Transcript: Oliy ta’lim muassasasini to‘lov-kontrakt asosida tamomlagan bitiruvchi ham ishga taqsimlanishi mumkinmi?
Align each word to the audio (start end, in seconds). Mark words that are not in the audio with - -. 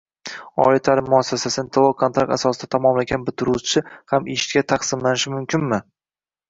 Oliy 0.61 0.79
ta’lim 0.87 1.11
muassasasini 1.13 1.71
to‘lov-kontrakt 1.77 2.35
asosida 2.37 2.71
tamomlagan 2.77 3.29
bitiruvchi 3.29 3.87
ham 4.15 4.35
ishga 4.39 4.69
taqsimlanishi 4.75 5.37
mumkinmi? 5.37 5.85